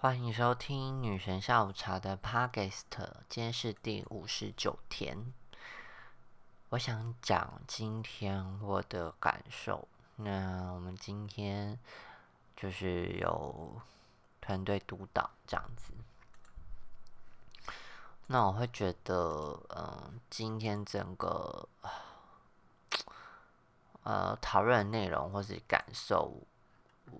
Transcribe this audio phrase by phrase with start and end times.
[0.00, 2.84] 欢迎收听女神下午茶的 Podcast，
[3.28, 5.32] 今天是第五十九天。
[6.68, 9.88] 我想讲今天我的感受。
[10.14, 11.76] 那我们今天
[12.56, 13.82] 就是有
[14.40, 15.92] 团队督导这样子。
[18.28, 21.68] 那我会觉得，嗯，今天整个
[24.04, 26.40] 呃讨论内容或是感受。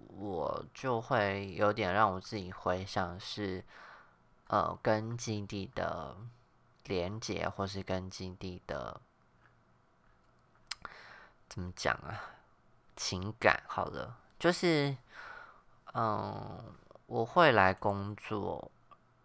[0.09, 3.64] 我就会有点让我自己回想是，
[4.49, 6.17] 呃，跟基地的
[6.85, 9.00] 连接，或是跟基地的
[11.49, 12.21] 怎么讲啊？
[12.96, 14.96] 情感好了，就是，
[15.94, 16.75] 嗯，
[17.07, 18.71] 我会来工作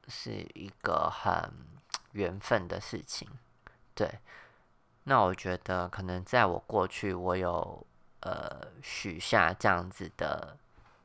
[0.07, 1.52] 是一个很
[2.11, 3.27] 缘分的事情，
[3.95, 4.19] 对。
[5.05, 7.85] 那我觉得可能在我过去，我有。
[8.25, 10.55] 呃，许下这样子的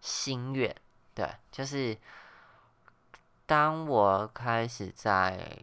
[0.01, 0.73] 心愿，
[1.15, 1.99] 对，就是
[3.45, 5.59] 当我开始在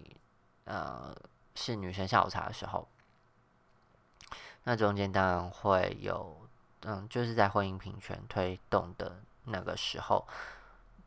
[0.66, 1.16] 呃
[1.56, 2.90] 是女生下午茶的时候，
[4.66, 6.46] 那中间当然会有，
[6.82, 10.28] 嗯，就是在婚姻平权推动的那个时候，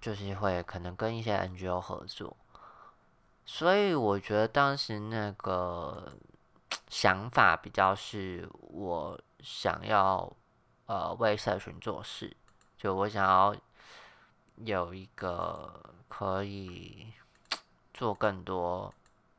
[0.01, 2.35] 就是会可能跟一些 NGO 合作，
[3.45, 6.17] 所以我觉得当时那个
[6.89, 10.33] 想法比较是我想要。
[10.91, 12.35] 呃，为社群做事，
[12.79, 13.55] 就我想要
[14.57, 17.13] 有一个可以
[17.93, 18.95] 做更多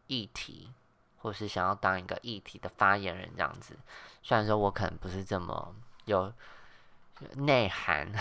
[0.05, 0.71] 议题，
[1.17, 3.75] 或是想要当一个议题的发言人这样子。
[4.21, 5.73] 虽然说我可能不是这么
[6.05, 6.31] 有
[7.37, 8.13] 内涵，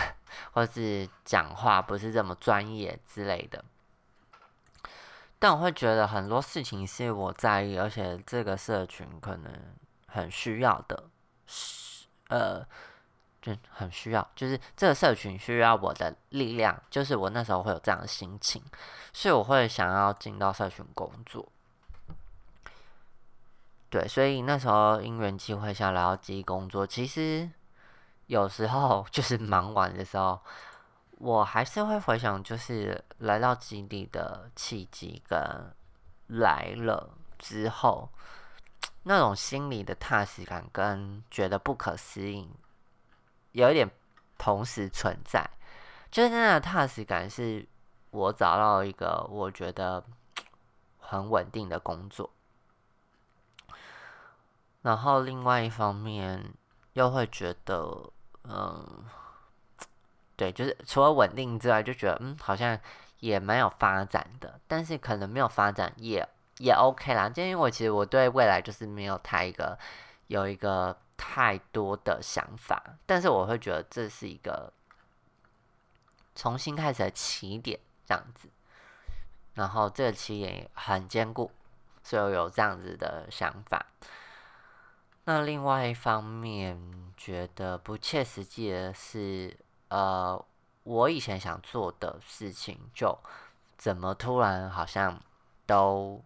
[0.52, 3.62] 或是讲话不是这么专业之类的，
[5.38, 9.52] 但我会觉得很多事情是我在意，而且这个社群可能
[10.06, 11.10] 很需要的，
[12.28, 12.66] 呃。
[13.40, 18.60] 就很需要，就是这个社群需要我的力量，就是我那时候会有这样的心情，
[19.12, 21.48] 所以我会想要进到社群工作。
[23.88, 27.48] 对，所以那时候因缘机会下来到基地工作，其实
[28.26, 30.40] 有时候就是忙完的时候，
[31.12, 35.38] 我还是会回想，就是来到基地的契机跟
[36.26, 37.08] 来了
[37.38, 38.10] 之后
[39.08, 42.46] 那种心里的踏实感跟觉得不可思议。
[43.52, 43.90] 有一点
[44.36, 45.48] 同时存在，
[46.10, 47.66] 就是那的踏实感，是
[48.10, 50.04] 我找到一个我觉得
[50.98, 52.28] 很稳定的工作。
[54.82, 56.52] 然后另外一方面
[56.92, 58.10] 又会觉得，
[58.44, 59.06] 嗯，
[60.36, 62.78] 对，就是除了稳定之外，就觉得嗯，好像
[63.20, 64.60] 也蛮有发展的。
[64.68, 69.78] 但是可能没有发展也也 OK 啦，就因为我其实我对未来就是没有太一个
[70.28, 70.96] 有一个。
[71.20, 74.72] 太多的想法，但是我会觉得这是一个
[76.36, 78.48] 重新开始的起点，这样子。
[79.54, 81.50] 然后这个起点很坚固，
[82.04, 83.84] 所以我有这样子的想法。
[85.24, 89.58] 那另外一方面，觉得不切实际的是，
[89.88, 90.40] 呃，
[90.84, 93.18] 我以前想做的事情，就
[93.76, 95.20] 怎么突然好像
[95.66, 96.24] 都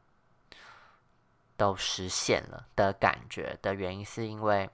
[1.63, 4.69] 都实现了的感觉的原因，是因为。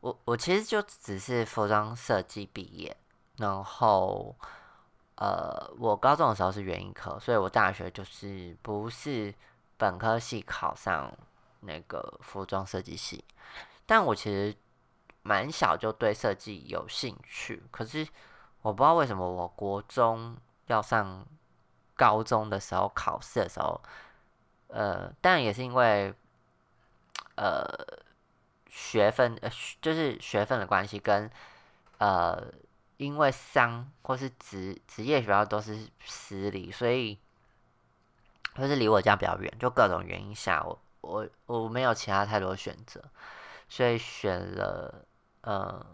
[0.00, 2.94] 我我其实就只是服装设计毕业，
[3.38, 4.36] 然后
[5.14, 9.34] 呃，我高中的时候是园艺科，所以我大学就是不是
[9.78, 11.10] 本科系考上
[11.60, 13.24] 那个服装设计系，
[13.86, 14.54] 但我其实
[15.22, 18.06] 蛮小就对设计有兴趣，可是
[18.60, 20.36] 我不知道为什么，我国中
[20.66, 21.26] 要上
[21.96, 23.80] 高中的时候考试的时候，
[24.74, 26.12] 呃，但也是因为
[27.36, 27.64] 呃。
[28.76, 29.48] 学分呃，
[29.80, 31.30] 就是学分的关系，跟
[31.98, 32.42] 呃，
[32.96, 37.16] 因为商或是职职业学校都是私立，所以
[38.56, 43.00] 就是离我家比较远，就各种原因下，我我我没有其他太多选择，
[43.68, 45.06] 所以选了
[45.42, 45.86] 呃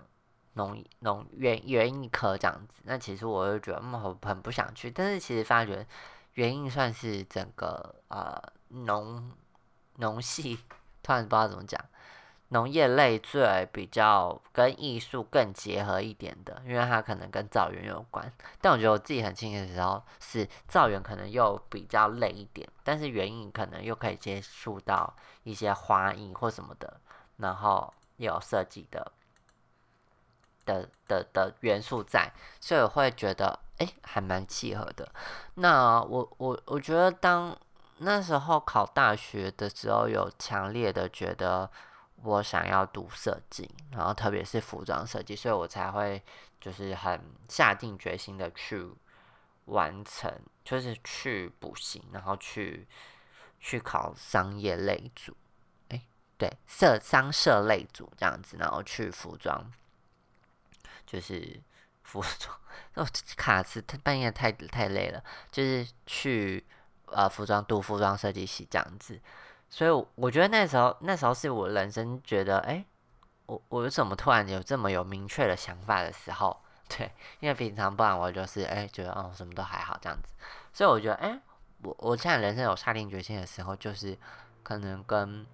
[0.55, 2.81] 农农园园艺科这样子。
[2.85, 5.87] 那其实我就觉得嗯，很不想去，但是其实发觉
[6.33, 9.31] 园艺算是整个呃农
[9.97, 10.59] 农系，
[11.03, 11.81] 突然不知道怎么讲。
[12.53, 18.33] 农业类最比较跟艺术更结合一点的，因为它可能跟造园有关。
[18.61, 25.15] 但我觉得我自己很庆幸的时候是造园可能又比较累一点，但是园艺可能又可以接触到
[25.45, 27.01] 一些花艺或什么的，
[27.37, 29.13] 然后又有设计的
[30.65, 35.09] 的的的元素在，所以我会觉得哎还蛮契合的。
[35.55, 37.57] 那我我我觉得当
[38.01, 41.71] 那时候考大学的时候，有强烈的觉得。
[42.23, 46.23] 我想要读设计，然后特别是服装设计，所以我才会
[46.61, 47.19] 就是很
[47.49, 48.87] 下定决心的去
[49.65, 50.31] 完成，
[50.63, 52.87] 就是去补习，然后去
[53.59, 55.35] 去考商业类组，
[55.89, 56.03] 哎，
[56.37, 59.73] 对，设商社类组这样子，然后去服装，
[61.07, 61.63] 就是
[62.03, 62.55] 服装，
[62.97, 63.07] 哦，
[63.39, 66.67] 卡词，半夜太太累了，就是去
[67.13, 69.21] 呃服装读服装设计系这样子，
[69.69, 72.85] 所以我觉得那时候那时候是我人生觉得，哎，
[73.47, 76.57] 我我怎么突然有这么有明确的想法的时候。
[76.93, 77.09] 对，
[77.39, 80.33] 因为平常不然我就是哎觉得哦什么都还好这样子，
[80.73, 81.41] 所以我觉得哎
[81.83, 84.19] 我我现在人生有下定决心的时候，就是
[84.65, 85.47] 可能跟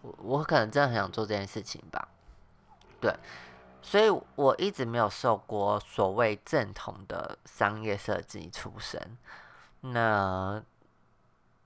[0.00, 2.08] 我我可能真的很想做这件事情吧，
[3.02, 3.14] 对，
[3.82, 9.18] 所以我一直没有受过所谓正统的商业设计出身，
[9.80, 10.62] 那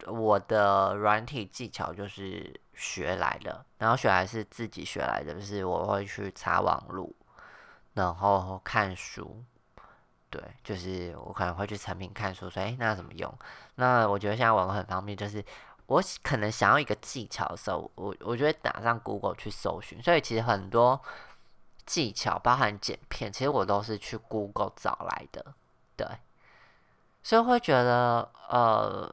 [0.06, 7.14] 我的软体技巧就是学来的，然后学来是自己学来的，就是我会去查网路。
[7.94, 9.42] 然后看书，
[10.28, 13.32] 对，就是我可能会去成品看书，说哎，那怎么用？
[13.76, 15.42] 那我觉得现在网络很方便，就是
[15.86, 20.02] 我可能想要一个技巧的时候，我我就会打上 Google 去搜寻。
[20.02, 21.00] 所以其实很多
[21.86, 25.54] 技巧，包含剪片，其实我都是去 Google 找来的，
[25.96, 26.06] 对。
[27.22, 29.10] 所以会觉得呃，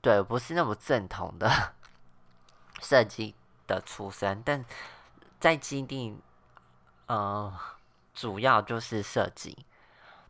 [0.00, 1.74] 对，不是那么正统的
[2.80, 3.34] 设计
[3.66, 4.64] 的出身，但
[5.40, 6.16] 在基地。
[7.08, 7.58] 呃，
[8.12, 9.64] 主要就是设计，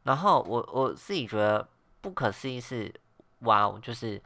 [0.04, 1.68] 然后我我自己觉得
[2.00, 2.94] 不可思议是，
[3.40, 4.22] 哇哦，就是，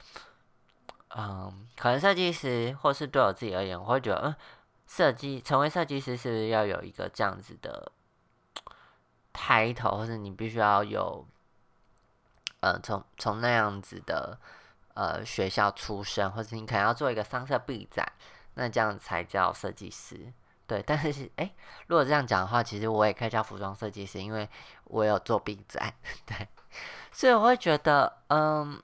[1.17, 4.37] 嗯，可能设计师或是对我自己而言，我会觉得，嗯，
[4.87, 7.91] 设计成为设计师是不是要有一个这样子的
[9.33, 11.27] 抬头，或是你必须要有，
[12.61, 14.39] 呃，从从那样子的
[14.95, 18.11] 呃学校出身，或者你可能要做一个商社毕展，
[18.55, 20.33] 那这样才叫设计师。
[20.67, 21.53] 对，但是哎，
[21.89, 24.49] 如果这样讲的话，其实我也可以叫服装设计师，因为
[24.85, 25.95] 我有做比赛。
[26.25, 26.49] 对，
[27.11, 28.83] 所以我会觉得，嗯，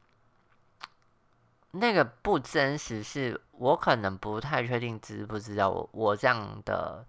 [1.71, 7.07] 那个不真实，是我可能不太确定知不知道我我这样的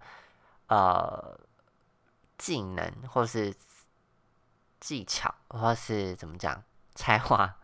[0.68, 1.38] 呃
[2.38, 3.54] 技能，或是
[4.78, 6.62] 技巧，或是怎么讲
[6.94, 7.54] 才华、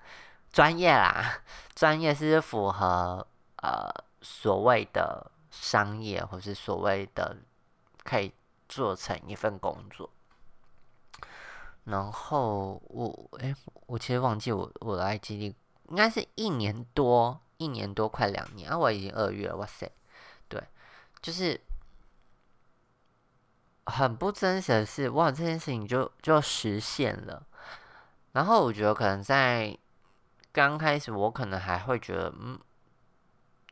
[0.56, 1.42] 专业啦，
[1.74, 3.26] 专业是符合
[3.56, 3.92] 呃
[4.22, 5.30] 所谓的。
[5.58, 7.34] 商业，或是所谓的
[8.04, 8.30] 可以
[8.68, 10.10] 做成一份工作。
[11.84, 13.56] 然后我，哎，
[13.86, 15.56] 我其实忘记我我的 I G D
[15.88, 18.76] 应该是一年多，一年多快两年啊！
[18.76, 19.90] 我已经二月了，哇塞，
[20.46, 20.62] 对，
[21.22, 21.58] 就是
[23.86, 27.46] 很不真实的是，哇，这件事情就就实现了。
[28.32, 29.76] 然后我觉得可能在
[30.64, 32.58] 刚开始，我可能还会觉得，嗯，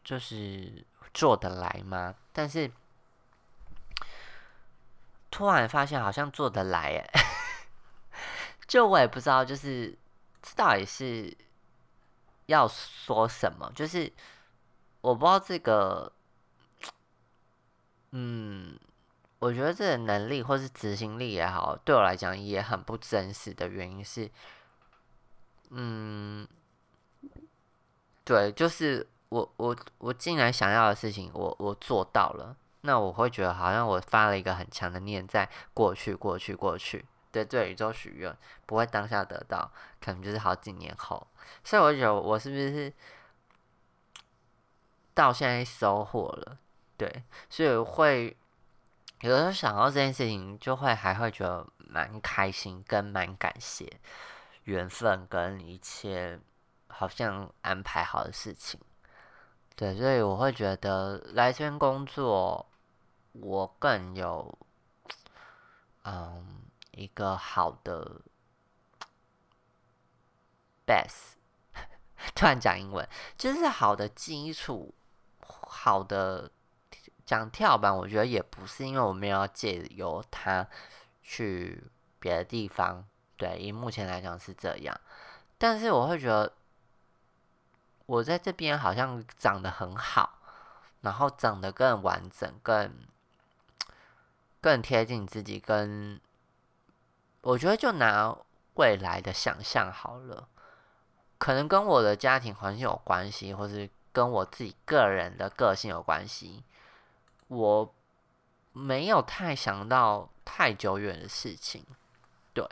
[0.05, 0.85] 就是。
[1.13, 2.13] 做得来吗？
[2.33, 2.69] 但是
[5.31, 7.09] 突然发现好像做得来耶，
[8.67, 9.97] 就我也不知道，就是
[10.43, 11.33] 这到底是
[12.47, 13.71] 要说什么？
[13.77, 14.13] 就是
[15.03, 16.13] 我不知道这个，
[18.11, 18.77] 嗯，
[19.39, 24.29] 我觉得这个能力或是执行力也好，对我来讲也很不真实的原因是，
[25.71, 26.45] 嗯，
[28.25, 29.07] 对，就是。
[29.31, 39.69] 我我我竟然想要的事情，我我做到了，那我会觉得好像我发了一个很强的念，在过去过去过去，对对宇宙许愿，不会当下得到，
[40.01, 41.27] 可能就是好几年后，
[41.65, 42.93] 所以我觉得我是不是
[45.15, 46.57] 到现在收获了？
[46.97, 48.37] 对，所以会
[49.23, 53.99] 有的时候想到这件事情，就会还会觉得蛮开心，跟蛮感谢
[54.65, 56.39] 缘分跟一切
[56.97, 58.81] 好像安排好的事情。
[59.77, 62.65] 对，所以我会觉得来这边工作，
[63.33, 64.57] 我更有，
[66.05, 68.21] 嗯，一个好的
[70.87, 71.33] base，
[72.37, 74.95] 突然讲英文，就是好的基础，
[75.43, 76.49] 好的
[77.27, 80.65] 讲跳板，我觉得也不是因为我们要借由它
[81.21, 81.83] 去
[82.21, 83.05] 别的地方，
[83.37, 85.01] 对，以目前来讲是这样，
[85.59, 86.53] 但是我会觉得。
[88.07, 90.39] 我在这边好像长得很好，
[91.01, 92.93] 然后长得更完整、更
[94.61, 95.59] 更贴近自己。
[95.59, 96.21] 跟
[97.41, 98.37] 我觉得就拿
[98.75, 100.47] 未来的想象好了，
[101.39, 106.63] 可能跟我的家庭环境有关系，或是跟我自己个人的个性有关系。
[107.49, 107.95] 我
[108.73, 111.87] 没有太想到太久远的事情，
[112.53, 112.69] 对，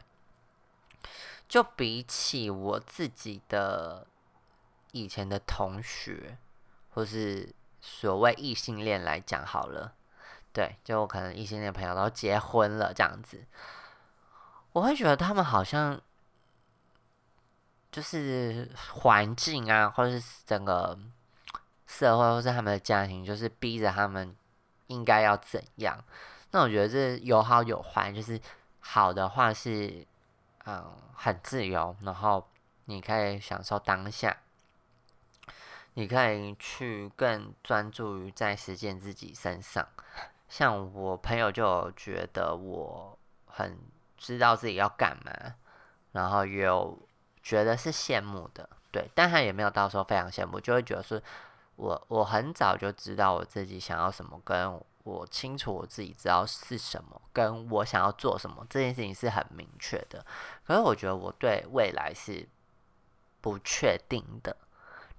[1.49, 4.07] 就比起我自己的。
[4.93, 6.39] 以前的同学，
[6.91, 9.93] 或是所谓异性恋来讲好了，
[10.53, 13.45] 对，就可能异性恋朋友都结婚了这样子，
[14.73, 16.01] 我会觉得他们好像
[17.91, 20.99] 就是环境啊，或者是整个
[21.87, 24.35] 社会，或是他们的家庭，就是逼着他们
[24.87, 26.03] 应该要怎样。
[26.53, 28.41] 那我觉得这有好有坏，就是
[28.81, 30.07] 好的话是，
[30.65, 30.85] 嗯，
[31.15, 32.47] 很自由，然后
[32.85, 34.37] 你可以享受当下，
[35.95, 39.87] 你可以去更专注于在实践自己身上。
[40.49, 43.79] 像我朋友就觉得我很
[44.17, 45.55] 知道自己要干嘛，
[46.13, 46.99] 然后有
[47.43, 51.23] 觉得是羡慕的，对，但他也没有到时候非常羡慕，就会觉得是
[51.77, 60.25] 我我很早就知道我自己想要什么，跟我清楚我自己知道是什么，跟我想要做什么这件事情是很明确的。
[60.67, 62.47] 可是我觉得我对未来是
[63.41, 64.57] 不确定的。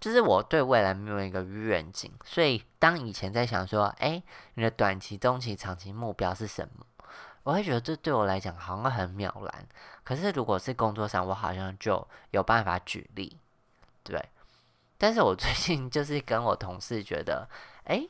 [0.04, 4.22] 就是我对未来没有一个愿景，所以当以前在想说，哎，
[4.56, 6.86] 你的短期、中期、长期目标是什么？
[7.44, 9.66] 我会觉得这对我来讲好像很渺然。
[10.04, 13.40] 可是如果是工作上，我好像就有办法举例，
[14.04, 14.22] 对。
[14.98, 17.48] 但是我最近就是跟我同事觉得，
[17.86, 18.06] 哎，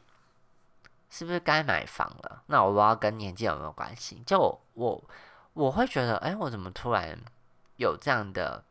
[1.11, 2.41] 是不是该买房了？
[2.47, 4.23] 那我不知道跟年纪有没有关系。
[4.25, 5.03] 就我
[5.53, 7.15] 我会觉得，哎，我怎么突然
[7.75, 8.63] 有这样的？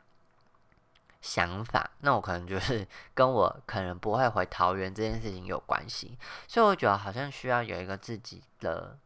[1.22, 8.98] 想法，那我可能就是 跟我可能不会回桃园这件事情有关系，所以我觉得好像需要有一个自己的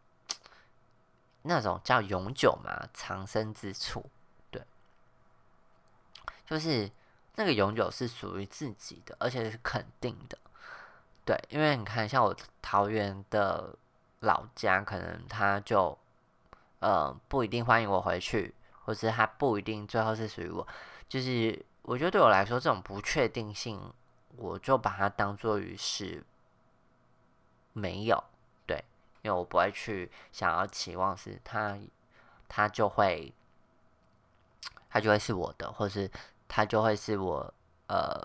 [1.42, 4.02] 那种叫永久嘛，藏身之处，
[4.50, 4.62] 对，
[6.46, 6.90] 就是
[7.34, 10.38] 那个永久是属于自己的，而且是肯定的，
[11.26, 13.76] 对，因为你看，像我桃园的
[14.20, 15.96] 老家，可能他就
[16.78, 18.54] 呃不一定欢迎我回去，
[18.86, 20.66] 或是他不一定最后是属于我，
[21.10, 21.62] 就是。
[21.86, 23.80] 我觉得对我来说，这种不确定性，
[24.36, 26.24] 我就把它当做于是
[27.72, 28.24] 没有
[28.66, 28.84] 对，
[29.22, 31.78] 因为我不会去想要期望是它，
[32.48, 33.32] 它就会，
[34.90, 36.10] 它就会是我的，或是
[36.48, 37.54] 它就会是我
[37.86, 38.20] 呃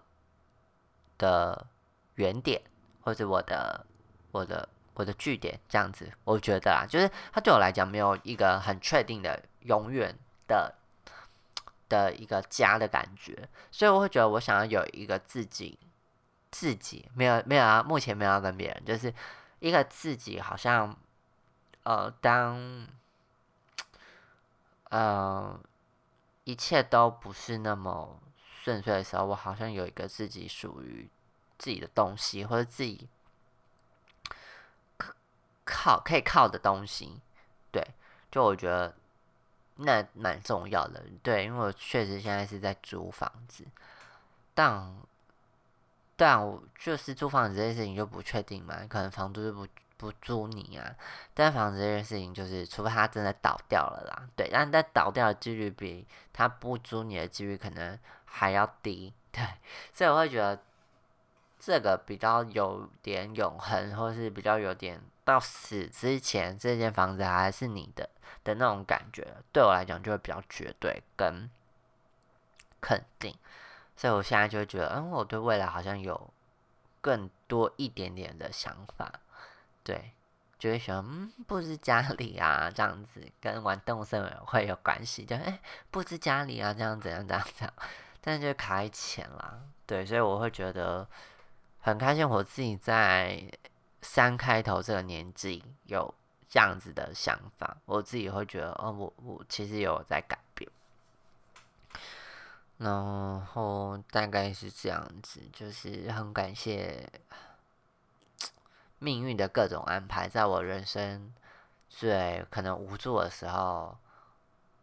[1.19, 1.67] 的
[2.15, 2.59] 原点，
[3.01, 3.85] 或者我的
[4.31, 6.11] 我的我的据点这样子。
[6.23, 10.73] 我觉得啊，就是它对我来讲没有一个很确定的永远的。
[11.91, 15.77] 的一个家的感觉，所以我会觉得我想要有一个自己，
[16.49, 19.13] 自己没有没有啊，目前没有要跟别人，就是
[19.59, 20.95] 一个自己，好像
[21.83, 22.87] 呃，当
[24.89, 25.59] 呃
[26.45, 28.17] 一切都不是那么
[28.63, 31.09] 顺遂的时候，我好像有一个自己属于
[31.57, 33.09] 自己的东西，或者自己
[35.65, 37.19] 靠可以靠的东西，
[37.69, 37.85] 对，
[38.31, 38.95] 就我觉得。
[39.83, 43.65] 那蛮重要的，对，因为我确实现在是在租房子，
[44.53, 44.95] 但
[46.15, 50.95] 但我就是租房子这件事情就不确定嘛，可能房租就不不租你啊。
[51.33, 59.43] 但房子这件事情就是，除非他真的倒掉了啦，对，但但倒掉的几率比他不租你的几率可能还要低，对，
[59.93, 60.59] 所以我会觉得
[61.61, 68.09] 这个比较有点永恒，或是比较有点到死之前，这间房子还是你的。
[68.43, 71.47] 的那种感觉，对我来讲就会比较绝对跟
[72.79, 73.35] 肯定，
[73.95, 76.33] 所以我现在就会觉得，嗯，我对未来好像有
[77.01, 79.11] 更多一点点的想法，
[79.83, 80.13] 对，
[80.57, 85.59] 就会想，嗯，布置家里啊，这样子跟玩动物森友会有关系，就哎，
[85.91, 87.73] 布置家里啊，这样怎样怎样怎样，
[88.21, 91.07] 但是就卡在钱啦，对，所以我会觉得
[91.81, 93.51] 很开心，我自己在
[94.01, 96.13] 三开头这个年纪有。
[96.53, 100.69] 这样子的想法，我自己会觉得，哦，我我其实有在改变，
[102.77, 107.09] 然后大概是这样子，就是很感谢
[108.99, 111.33] 命运的各种安排，在我人生
[111.87, 113.97] 最可能无助的时候，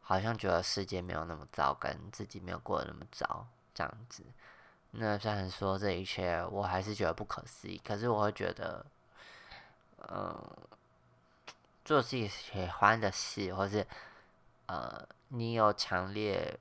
[0.00, 4.24] 好像觉得世界没有那么糟，跟自己没有过得那么糟，这样子。
[4.92, 8.85] 那虽然说这一切，我还是觉得不可思议，可是我会觉得，
[10.09, 10.37] 嗯。
[11.85, 13.87] 做自己喜欢的事，或是
[14.66, 16.59] 呃，你有强烈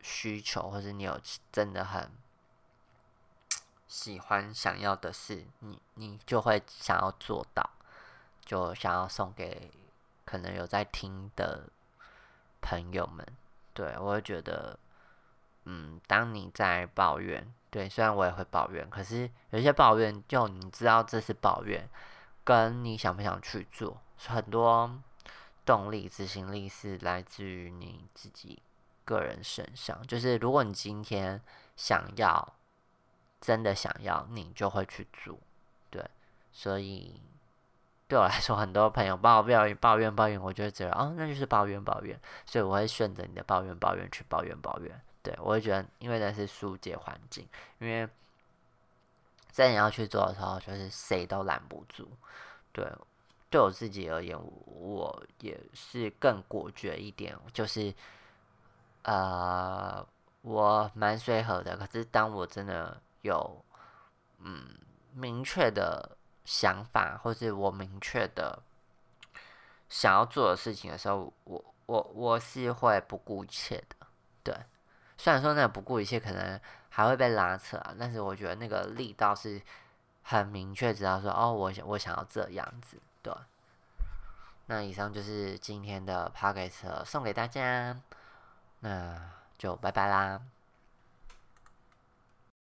[0.00, 1.20] 需求，或是你有
[1.50, 2.08] 真的很
[3.88, 7.68] 喜欢想要的事，你你就会想要做到，
[8.44, 9.68] 就想要送给
[10.24, 11.68] 可能有在听的
[12.60, 13.26] 朋友们。
[13.74, 14.78] 对我会觉得，
[15.64, 21.88] 嗯，当你在抱怨，对，虽然我也会抱怨，可是有些抱怨，就你知道这是抱怨，
[22.44, 24.00] 跟你想不想去做。
[24.26, 24.90] 很多
[25.66, 28.62] 动力、执行力是来自于你自己
[29.04, 30.00] 个人身上。
[30.06, 31.40] 就是如果你今天
[31.76, 32.54] 想要，
[33.40, 35.38] 真的想要，你就会去做。
[35.90, 36.02] 对，
[36.50, 37.20] 所以
[38.08, 42.18] 对我来说，很多朋友抱怨、抱怨、抱怨，我就会觉得哦，那就是抱怨、抱怨。
[42.46, 45.00] 所以我会顺着你的抱怨、抱怨去抱怨、抱怨。
[45.28, 47.46] 对我会觉得，因为那是疏解环境，
[47.80, 48.08] 因为
[49.50, 52.08] 在你要去做的时候，就是谁都拦不住。
[52.72, 52.90] 对，
[53.50, 57.92] 对我自己而言，我也是更果决一点，就是
[59.02, 60.06] 呃，
[60.40, 61.76] 我蛮随和的。
[61.76, 63.62] 可是当我真的有
[64.38, 64.78] 嗯
[65.12, 66.16] 明确的
[66.46, 68.62] 想法，或是我明确的
[69.90, 74.06] 想要做的事情的时候，我我我是会不顾一切的。
[74.42, 74.54] 对，
[75.18, 76.58] 虽然说那不顾一切可能
[76.88, 79.60] 还会被拉扯啊，但是我觉得那个力道是
[80.22, 82.96] 很明确，知道说哦，我想我想要这样子。
[83.20, 83.34] 对，
[84.66, 88.00] 那以上就是今天的 p o c k e t 送给大家，
[88.80, 89.20] 那
[89.58, 90.40] 就拜拜啦。